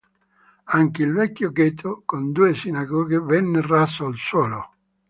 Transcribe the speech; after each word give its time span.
Anche 0.63 1.03
il 1.03 1.13
vecchio 1.13 1.51
Ghetto, 1.51 2.01
con 2.05 2.31
due 2.31 2.55
sinagoghe, 2.55 3.19
venne 3.19 3.61
raso 3.61 4.07
al 4.07 4.15
suolo. 4.17 4.75